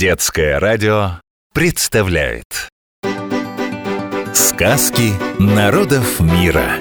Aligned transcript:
Детское 0.00 0.58
радио 0.58 1.20
представляет 1.52 2.70
Сказки 4.32 5.12
народов 5.38 6.20
мира 6.20 6.76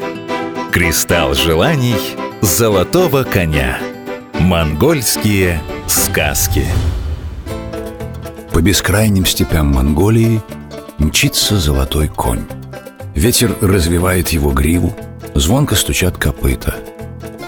Кристалл 0.72 1.34
желаний 1.34 1.98
золотого 2.40 3.26
коня 3.26 3.78
Монгольские 4.36 5.62
сказки 5.86 6.66
По 8.54 8.62
бескрайним 8.62 9.26
степям 9.26 9.68
Монголии 9.68 10.42
мчится 10.98 11.58
золотой 11.58 12.08
конь. 12.08 12.46
Ветер 13.16 13.54
развивает 13.60 14.30
его 14.30 14.52
гриву, 14.52 14.96
звонко 15.36 15.76
стучат 15.76 16.18
копыта. 16.18 16.74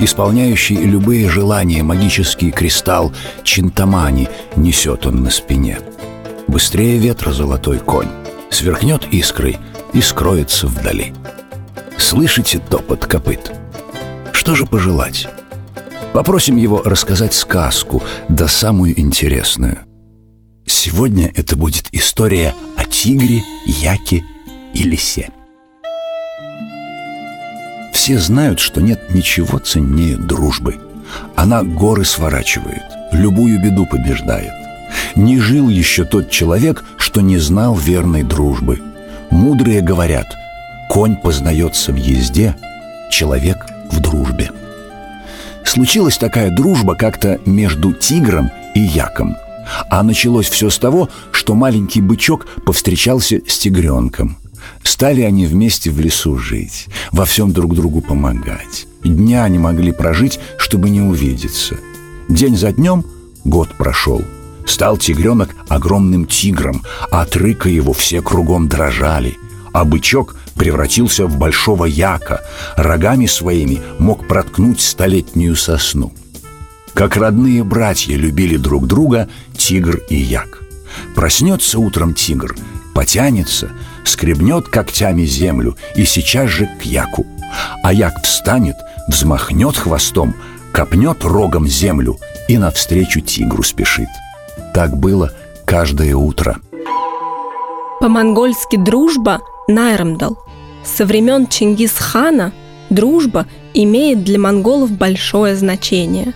Исполняющий 0.02 0.77
любые 0.77 1.29
желания 1.29 1.84
магический 1.84 2.49
кристалл 2.49 3.13
Чинтамани 3.43 4.29
несет 4.55 5.05
он 5.05 5.21
на 5.21 5.29
спине. 5.29 5.77
Быстрее 6.48 6.98
ветра 6.98 7.31
золотой 7.31 7.77
конь, 7.77 8.08
сверкнет 8.49 9.05
искрой 9.11 9.59
и 9.94 10.02
скроется 10.02 10.66
вдали. 10.66 11.13
Слышите 11.99 12.58
топот 12.58 13.05
копыт? 13.05 13.52
Что 14.31 14.55
же 14.55 14.66
пожелать? 14.66 15.27
Попросим 16.13 16.58
его 16.58 16.81
рассказать 16.83 17.36
сказку, 17.36 18.02
да 18.27 18.47
самую 18.47 18.99
интересную. 18.99 19.81
Сегодня 20.66 21.31
это 21.36 21.55
будет 21.55 21.89
история 21.91 22.55
о 22.75 22.86
тигре, 22.86 23.44
яке 23.67 24.25
и 24.73 24.81
лисе. 24.81 25.30
Все 28.11 28.20
знают, 28.20 28.59
что 28.59 28.81
нет 28.81 29.13
ничего 29.13 29.57
ценнее 29.57 30.17
дружбы. 30.17 30.75
Она 31.38 31.63
горы 31.63 32.03
сворачивает, 32.03 32.83
любую 33.13 33.57
беду 33.63 33.85
побеждает. 33.85 34.52
Не 35.15 35.39
жил 35.39 35.69
еще 35.69 36.03
тот 36.03 36.29
человек, 36.29 36.83
что 36.97 37.21
не 37.21 37.38
знал 37.38 37.73
верной 37.73 38.23
дружбы. 38.23 38.81
Мудрые 39.30 39.80
говорят, 39.80 40.27
конь 40.89 41.16
познается 41.16 41.94
в 41.94 41.95
езде, 41.95 42.58
человек 43.09 43.66
в 43.89 44.02
дружбе. 44.02 44.52
Случилась 45.64 46.17
такая 46.17 46.53
дружба 46.53 46.95
как-то 46.95 47.39
между 47.45 47.93
тигром 47.93 48.52
и 48.75 48.81
яком. 48.81 49.38
А 49.89 50.03
началось 50.03 50.49
все 50.49 50.69
с 50.69 50.77
того, 50.77 51.08
что 51.31 51.55
маленький 51.55 52.02
бычок 52.02 52.45
повстречался 52.66 53.39
с 53.47 53.58
тигренком. 53.58 54.41
Стали 54.84 55.22
они 55.22 55.45
вместе 55.45 55.90
в 55.92 56.00
лесу 56.00 56.38
жить, 56.38 56.88
во 57.12 57.26
всем 57.26 57.52
друг 57.52 57.76
другу 57.76 58.02
помогать. 58.02 58.88
Дня 59.04 59.48
не 59.48 59.58
могли 59.58 59.92
прожить, 59.92 60.40
чтобы 60.58 60.90
не 60.90 61.02
увидеться. 61.02 61.78
День 62.30 62.56
за 62.56 62.72
днем 62.72 63.06
год 63.44 63.70
прошел. 63.78 64.23
Стал 64.66 64.98
тигренок 64.98 65.50
огромным 65.70 66.26
тигром, 66.26 66.84
а 67.09 67.22
от 67.22 67.36
рыка 67.36 67.67
его 67.67 67.94
все 67.94 68.22
кругом 68.22 68.67
дрожали. 68.67 69.38
А 69.73 69.86
бычок 69.86 70.36
превратился 70.56 71.26
в 71.26 71.38
большого 71.38 71.86
яка, 71.86 72.42
рогами 72.76 73.26
своими 73.26 73.82
мог 74.00 74.28
проткнуть 74.28 74.82
столетнюю 74.82 75.56
сосну. 75.56 76.14
Как 76.94 77.16
родные 77.16 77.64
братья 77.64 78.16
любили 78.16 78.58
друг 78.58 78.86
друга 78.86 79.30
тигр 79.58 80.02
и 80.09 80.16
як. 80.16 80.62
Проснется 81.16 81.80
утром 81.80 82.14
тигр, 82.14 82.56
потянется, 82.94 83.72
скребнет 84.05 84.67
когтями 84.67 85.23
землю 85.23 85.77
и 85.95 86.05
сейчас 86.05 86.49
же 86.49 86.69
к 86.80 86.83
яку. 86.83 87.25
А 87.83 87.94
як 87.94 88.21
встанет, 88.23 88.77
взмахнет 89.08 89.77
хвостом, 89.77 90.33
копнет 90.73 91.23
рогом 91.23 91.67
землю 91.67 92.17
и 92.47 92.58
навстречу 92.58 93.21
тигру 93.21 93.63
спешит. 93.63 94.09
Так 94.73 94.97
было 94.97 95.31
каждое 95.66 96.16
утро. 96.16 96.58
По-монгольски 97.99 98.77
дружба– 98.77 99.41
Найрамдал. 99.67 100.38
Со 100.83 101.05
времен 101.05 101.47
Чингисхана 101.47 102.52
дружба 102.89 103.45
имеет 103.73 104.23
для 104.23 104.39
монголов 104.39 104.92
большое 104.92 105.55
значение. 105.55 106.33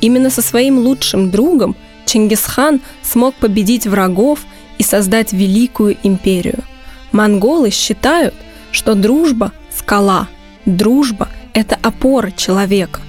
Именно 0.00 0.30
со 0.30 0.42
своим 0.42 0.78
лучшим 0.78 1.30
другом 1.30 1.76
Чингисхан 2.06 2.80
смог 3.02 3.34
победить 3.36 3.86
врагов 3.86 4.40
и 4.78 4.82
создать 4.82 5.32
великую 5.32 5.96
империю. 6.02 6.64
Монголы 7.12 7.70
считают, 7.70 8.34
что 8.70 8.94
дружба– 8.94 9.52
скала, 9.70 10.28
дружба– 10.66 11.28
это 11.54 11.78
опора 11.82 12.30
человека. 12.30 13.00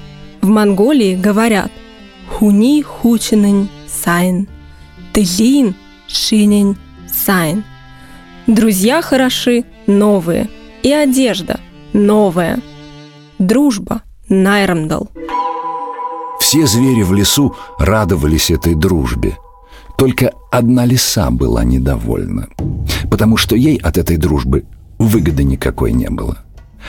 В 0.41 0.47
Монголии 0.47 1.16
говорят 1.16 1.72
«хуни 2.30 2.81
хучинень 2.81 3.69
сайн», 3.88 4.47
«тылин 5.14 5.75
шинень 6.08 6.78
сайн». 7.08 7.64
Друзья 8.46 9.02
хороши 9.02 9.64
новые, 9.88 10.50
и 10.81 10.91
одежда 10.91 11.59
новая. 11.94 12.59
Дружба 13.40 14.02
Найрамдал. 14.28 15.09
Все 16.40 16.66
звери 16.66 17.03
в 17.03 17.14
лесу 17.14 17.56
радовались 17.78 18.52
этой 18.52 18.75
дружбе. 18.75 19.38
Только 20.03 20.34
одна 20.52 20.84
лиса 20.84 21.31
была 21.31 21.64
недовольна, 21.64 22.50
потому 23.09 23.38
что 23.38 23.56
ей 23.56 23.78
от 23.78 23.97
этой 23.97 24.18
дружбы 24.18 24.66
выгоды 25.00 25.46
никакой 25.46 25.94
не 25.94 26.09
было. 26.09 26.40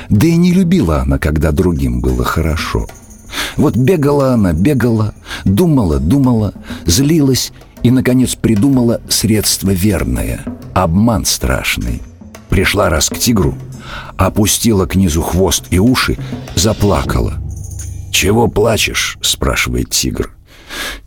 Да 0.09 0.27
и 0.27 0.35
не 0.35 0.53
любила 0.53 1.03
она, 1.03 1.19
когда 1.19 1.53
другим 1.53 2.01
было 2.01 2.25
хорошо. 2.25 2.89
Вот 3.57 3.77
бегала 3.77 4.33
она, 4.33 4.53
бегала, 4.53 5.15
думала, 5.45 6.01
думала, 6.01 6.55
злилась 6.87 7.53
и, 7.85 7.93
наконец, 7.93 8.35
придумала 8.35 9.01
средство 9.09 9.71
верное— 9.71 10.41
обман 10.75 11.25
страшный. 11.25 12.03
Пришла 12.49 12.89
раз 12.89 13.11
к 13.11 13.17
тигру, 13.17 13.55
опустила 14.17 14.87
к 14.87 14.97
низу 14.97 15.23
хвост 15.23 15.67
и 15.71 15.79
уши, 15.79 16.19
заплакала. 16.57 17.35
«Чего 18.11 18.49
плачешь?»— 18.49 19.19
спрашивает 19.23 19.91
тигр. 19.91 20.35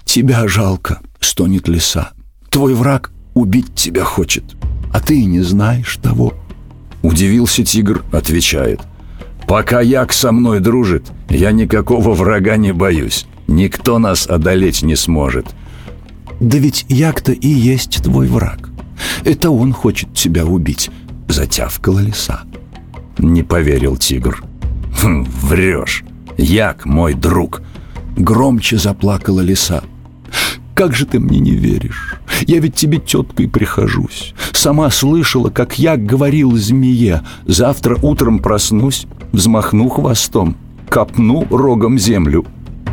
«Тебя 0.05 0.47
жалко»,— 0.47 1.01
стонет 1.19 1.67
лиса. 1.67 2.11
«Твой 2.49 2.73
враг 2.73 3.11
убить 3.33 3.75
тебя 3.75 4.03
хочет, 4.03 4.43
а 4.91 4.99
ты 4.99 5.19
и 5.19 5.25
не 5.25 5.41
знаешь 5.41 5.97
того». 6.01 6.33
Удивился 7.03 7.63
тигр, 7.63 8.03
отвечает. 8.11 8.81
«Пока 9.47 9.81
як 9.81 10.11
со 10.11 10.31
мной 10.31 10.59
дружит, 10.59 11.11
я 11.29 11.51
никакого 11.51 12.13
врага 12.13 12.57
не 12.57 12.73
боюсь. 12.73 13.25
Никто 13.47 13.99
нас 13.99 14.27
одолеть 14.27 14.81
не 14.81 14.95
сможет». 14.95 15.47
«Да 16.39 16.57
ведь 16.57 16.85
як-то 16.89 17.31
и 17.31 17.47
есть 17.47 18.03
твой 18.03 18.27
враг. 18.27 18.69
Это 19.23 19.49
он 19.49 19.73
хочет 19.73 20.13
тебя 20.13 20.45
убить»,— 20.45 20.89
затявкала 21.27 21.99
лиса. 21.99 22.41
Не 23.17 23.43
поверил 23.43 23.97
тигр. 23.97 24.43
«Хм, 25.01 25.23
«Врешь. 25.23 26.03
Як 26.37 26.85
мой 26.85 27.13
друг!» 27.13 27.61
Громче 28.17 28.77
заплакала 28.77 29.41
лиса. 29.41 29.83
«Как 30.77 30.93
же 30.93 31.07
ты 31.07 31.19
мне 31.19 31.39
не 31.39 31.55
веришь? 31.55 32.17
Я 32.41 32.59
ведь 32.59 32.75
тебе 32.75 32.99
теткой 32.99 33.47
прихожусь. 33.47 34.35
Сама 34.51 34.91
слышала, 34.91 35.49
как 35.49 35.79
я 35.79 35.97
говорил 35.97 36.55
змее. 36.55 37.23
Завтра 37.47 37.97
утром 37.99 38.37
проснусь, 38.37 39.07
взмахну 39.31 39.89
хвостом, 39.89 40.55
копну 40.87 41.47
рогом 41.49 41.97
землю 41.97 42.45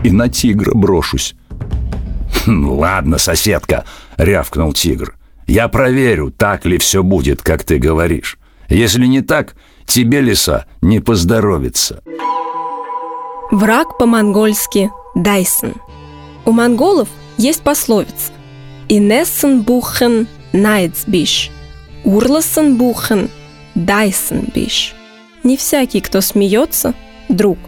и 0.02 0.10
на 0.10 0.30
тигра 0.30 0.72
брошусь». 0.72 1.34
«Хм, 2.46 2.70
«Ладно, 2.70 3.18
соседка»,— 3.18 3.84
рявкнул 4.16 4.72
тигр. 4.72 5.14
«Я 5.46 5.68
проверю, 5.68 6.30
так 6.30 6.64
ли 6.64 6.78
все 6.78 7.02
будет, 7.02 7.42
как 7.42 7.64
ты 7.64 7.76
говоришь. 7.78 8.38
Если 8.70 9.04
не 9.04 9.20
так, 9.20 9.56
тебе, 9.84 10.22
лиса, 10.22 10.64
не 10.80 11.00
поздоровится». 11.00 12.02
Враг 13.50 13.98
по-монгольски 13.98 14.90
Дайсон. 15.14 15.74
У 16.46 16.50
монголов 16.52 17.08
есть 17.44 17.62
пословица 17.62 18.32
«Инессен 18.88 19.62
бухен 19.62 20.26
найцбиш», 20.52 21.50
«Урласен 22.04 22.76
бухен 22.76 23.28
дайсен 23.74 24.48
биш». 24.54 24.94
Не 25.42 25.58
всякий, 25.58 26.00
кто 26.00 26.22
смеется, 26.22 26.94
друг. 27.28 27.58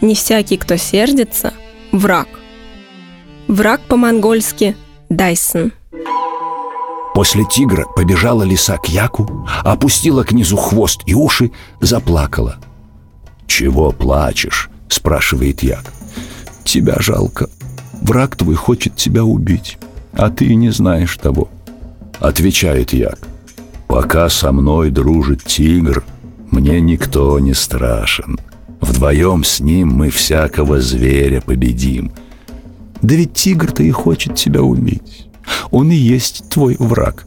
Не 0.00 0.14
всякий, 0.14 0.56
кто 0.56 0.78
сердится, 0.78 1.52
враг. 1.92 2.28
Враг 3.46 3.82
по-монгольски 3.82 4.74
Дайсон. 5.10 5.72
После 7.14 7.44
тигра 7.44 7.84
побежала 7.94 8.42
лиса 8.44 8.78
к 8.78 8.88
Яку, 8.88 9.46
опустила 9.62 10.22
к 10.22 10.32
низу 10.32 10.56
хвост 10.56 11.02
и 11.04 11.14
уши, 11.14 11.50
заплакала. 11.80 12.56
«Чего 13.46 13.92
плачешь?»— 13.92 14.70
спрашивает 14.88 15.62
Як. 15.62 15.92
«Тебя 16.64 16.96
жалко. 17.00 17.50
Враг 18.00 18.36
твой 18.36 18.54
хочет 18.54 18.96
тебя 18.96 19.24
убить, 19.24 19.78
а 20.12 20.30
ты 20.30 20.54
не 20.54 20.70
знаешь 20.70 21.16
того». 21.16 21.48
Отвечает 22.18 22.92
Як. 22.92 23.18
«Пока 23.88 24.28
со 24.28 24.52
мной 24.52 24.90
дружит 24.90 25.44
тигр, 25.44 26.04
мне 26.50 26.80
никто 26.80 27.38
не 27.38 27.54
страшен. 27.54 28.38
Вдвоем 28.80 29.44
с 29.44 29.60
ним 29.60 29.88
мы 29.88 30.10
всякого 30.10 30.80
зверя 30.80 31.40
победим». 31.40 32.12
«Да 33.02 33.14
ведь 33.14 33.32
тигр-то 33.32 33.82
и 33.82 33.90
хочет 33.90 34.34
тебя 34.34 34.62
убить. 34.62 35.26
Он 35.70 35.90
и 35.90 35.96
есть 35.96 36.48
твой 36.50 36.76
враг. 36.78 37.26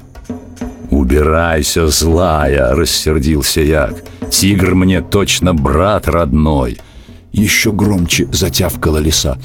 «Убирайся, 0.94 1.88
злая!»— 1.88 2.76
рассердился 2.76 3.62
Як. 3.62 4.04
«Тигр 4.30 4.76
мне 4.76 5.02
точно 5.02 5.56
брат 5.56 6.08
родной!» 6.08 6.78
Еще 7.32 7.72
громче 7.72 8.28
затявкала 8.32 9.00
лиса. 9.00 9.40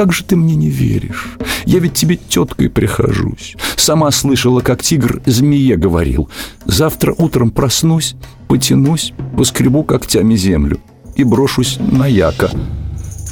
«Как 0.00 0.14
же 0.14 0.24
ты 0.24 0.34
мне 0.34 0.56
не 0.56 0.70
веришь? 0.70 1.28
Я 1.66 1.78
ведь 1.78 1.92
тебе 1.92 2.16
теткой 2.16 2.70
прихожусь. 2.70 3.54
Сама 3.76 4.10
слышала, 4.12 4.62
как 4.62 4.82
тигр 4.82 5.20
змее 5.26 5.76
говорил. 5.76 6.30
Завтра 6.64 7.14
утром 7.18 7.50
проснусь, 7.50 8.14
потянусь, 8.48 9.12
поскребу 9.36 9.84
когтями 9.84 10.36
землю 10.36 10.80
и 11.16 11.22
брошусь 11.22 11.76
на 11.78 12.06
Яка». 12.06 12.50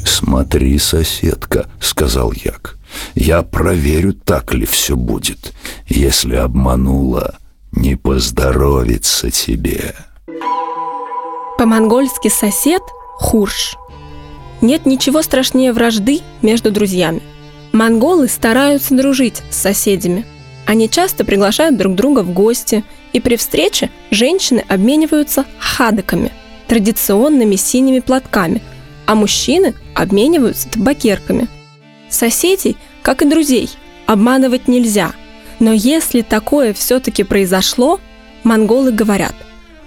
«Смотри, 0.04 0.78
соседка»,— 0.78 1.70
сказал 1.80 2.32
Як,— 2.32 2.76
«я 3.14 3.40
проверю, 3.40 4.12
так 4.12 4.52
ли 4.52 4.66
все 4.66 4.94
будет. 4.94 5.54
Если 5.86 6.34
обманула, 6.34 7.36
не 7.72 7.96
поздоровится 7.96 9.30
тебе». 9.30 9.94
По-монгольски 11.56 12.28
сосед– 12.28 12.82
хурш. 13.16 13.78
Нет 14.60 14.86
ничего 14.86 15.22
страшнее 15.22 15.72
вражды 15.72 16.20
между 16.42 16.70
друзьями. 16.70 17.22
Монголы 17.72 18.28
стараются 18.28 18.94
дружить 18.94 19.42
с 19.50 19.56
соседями. 19.56 20.24
Они 20.66 20.88
часто 20.90 21.24
приглашают 21.24 21.76
друг 21.76 21.94
друга 21.94 22.20
в 22.20 22.32
гости, 22.32 22.84
и 23.12 23.20
при 23.20 23.36
встрече 23.36 23.90
женщины 24.10 24.64
обмениваются 24.68 25.44
хадаками– 25.58 26.32
традиционными 26.68 27.56
синими 27.56 27.98
платками, 27.98 28.62
а 29.06 29.14
мужчины 29.14 29.74
обмениваются 29.94 30.68
табакерками. 30.68 31.48
Соседей, 32.08 32.76
как 33.02 33.22
и 33.22 33.28
друзей, 33.28 33.70
обманывать 34.06 34.68
нельзя. 34.68 35.12
Но 35.58 35.72
если 35.72 36.20
такое 36.20 36.72
все-таки 36.72 37.24
произошло, 37.24 37.98
монголы 38.44 38.92
говорят 38.92 39.34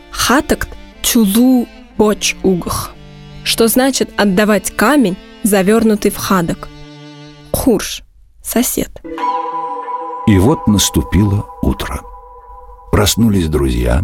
«хатакт 0.10 0.70
чулу 1.02 1.68
боч 1.98 2.36
угах», 2.44 2.94
что 3.62 3.68
значит 3.68 4.10
отдавать 4.18 4.76
камень, 4.76 5.16
завернутый 5.44 6.10
в 6.10 6.18
хадок. 6.18 6.68
Хурш– 7.52 8.02
сосед. 8.44 8.90
И 10.26 10.36
вот 10.40 10.66
наступило 10.66 11.46
утро. 11.62 12.02
Проснулись 12.92 13.50
друзья, 13.50 14.02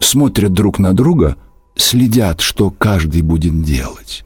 смотрят 0.00 0.52
друг 0.52 0.80
на 0.80 0.92
друга, 0.92 1.36
следят, 1.76 2.40
что 2.40 2.70
каждый 2.70 3.22
будет 3.22 3.62
делать. 3.62 4.24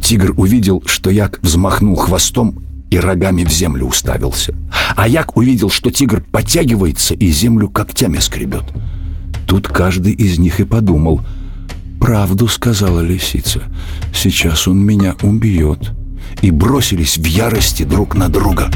Тигр 0.00 0.32
увидел, 0.36 0.80
что 0.86 1.10
Як 1.10 1.40
взмахнул 1.42 1.96
хвостом 1.96 2.62
и 2.92 3.00
рогами 3.00 3.42
в 3.42 3.50
землю 3.50 3.86
уставился. 3.86 4.54
А 4.94 5.08
Як 5.08 5.36
увидел, 5.36 5.70
что 5.70 5.90
тигр 5.90 6.22
подтягивается 6.22 7.14
и 7.14 7.30
землю 7.30 7.68
когтями 7.68 8.18
скребет. 8.18 8.62
Тут 9.48 9.66
каждый 9.66 10.12
из 10.12 10.38
них 10.38 10.60
и 10.60 10.64
подумал. 10.64 11.20
«Правду 12.00 12.48
сказала 12.48 13.00
лисица. 13.00 13.62
Сейчас 14.14 14.68
он 14.68 14.84
меня 14.84 15.14
убьет». 15.22 15.92
И 16.42 16.50
бросились 16.50 17.16
в 17.16 17.24
ярости 17.24 17.84
друг 17.84 18.16
на 18.16 18.28
друга. 18.28 18.70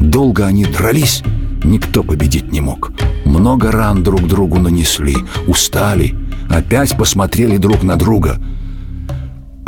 Долго 0.00 0.46
они 0.46 0.64
дрались, 0.64 1.22
никто 1.64 2.02
победить 2.02 2.52
не 2.52 2.60
мог. 2.60 2.92
Много 3.24 3.72
ран 3.72 4.02
друг 4.02 4.26
другу 4.28 4.58
нанесли, 4.58 5.16
устали, 5.46 6.14
опять 6.50 6.96
посмотрели 6.96 7.56
друг 7.56 7.82
на 7.82 7.96
друга– 7.96 8.40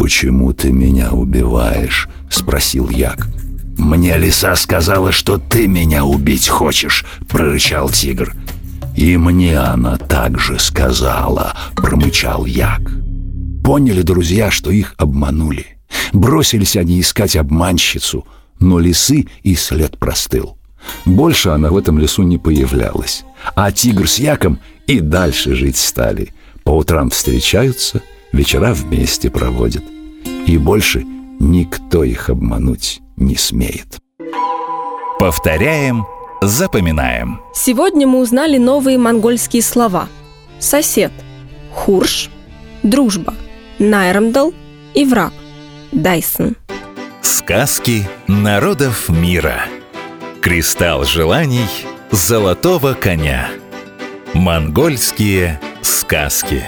«Почему 0.01 0.55
ты 0.55 0.73
меня 0.73 1.11
убиваешь?»— 1.11 2.09
спросил 2.31 2.89
Як. 2.89 3.29
«Мне 3.77 4.17
лиса 4.17 4.57
сказала, 4.57 5.13
что 5.13 5.37
ты 5.37 5.69
меня 5.69 6.07
убить 6.07 6.49
хочешь»,— 6.49 7.05
прорычал 7.29 7.91
тигр. 7.91 8.33
«И 9.01 9.17
мне 9.17 9.59
она 9.59 9.97
также 9.97 10.59
сказала»,— 10.59 11.57
промычал 11.75 12.45
Як. 12.45 12.83
Поняли 13.65 14.03
друзья, 14.03 14.51
что 14.51 14.71
их 14.71 14.95
обманули. 14.99 15.79
Бросились 16.13 16.77
они 16.77 17.01
искать 17.01 17.35
обманщицу, 17.35 18.27
но 18.59 18.79
лисы 18.79 19.27
и 19.43 19.55
след 19.55 19.99
простыл. 19.99 20.59
Больше 21.07 21.49
она 21.49 21.71
в 21.71 21.79
этом 21.79 21.99
лесу 21.99 22.25
не 22.25 22.37
появлялась, 22.37 23.25
а 23.55 23.73
тигр 23.73 24.07
с 24.07 24.19
Яком 24.19 24.59
и 24.87 25.01
дальше 25.01 25.55
жить 25.55 25.79
стали. 25.79 26.35
По 26.63 26.73
утрам 26.73 27.09
встречаются— 27.09 28.03
вечера 28.33 28.75
вместе 28.75 29.31
проводят. 29.31 29.85
И 30.47 30.59
больше 30.59 31.07
никто 31.39 32.05
их 32.05 32.29
обмануть 32.29 33.01
не 33.17 33.37
смеет. 33.37 33.99
Повторяем, 35.19 36.05
запоминаем. 36.41 37.41
Сегодня 37.55 38.07
мы 38.07 38.21
узнали 38.21 38.59
новые 38.59 38.99
монгольские 38.99 39.63
слова. 39.63 40.09
Сосед– 40.59 41.13
хурш, 41.75 42.31
дружба– 42.83 43.35
найрамдал 43.79 44.53
и 44.95 45.05
враг– 45.05 45.33
дайсон. 45.93 46.57
Сказки 47.23 48.09
народов 48.27 49.09
мира. 49.09 49.65
Кристалл 50.41 51.05
желаний 51.05 51.69
золотого 52.11 52.95
коня. 52.95 53.49
Монгольские 54.35 55.61
сказки. 55.83 56.65